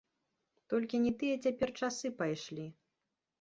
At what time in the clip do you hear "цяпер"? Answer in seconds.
1.43-1.73